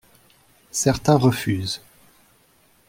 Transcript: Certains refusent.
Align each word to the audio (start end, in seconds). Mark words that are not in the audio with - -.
Certains 0.71 1.13
refusent. 1.15 1.79